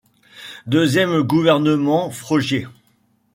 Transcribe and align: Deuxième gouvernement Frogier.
Deuxième 0.65 1.21
gouvernement 1.21 2.09
Frogier. 2.09 2.67